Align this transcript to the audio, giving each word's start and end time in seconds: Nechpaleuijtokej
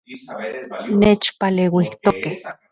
Nechpaleuijtokej 0.99 2.33